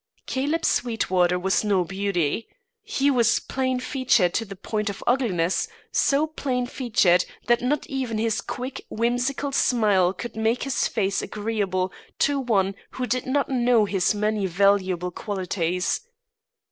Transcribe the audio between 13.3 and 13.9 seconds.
know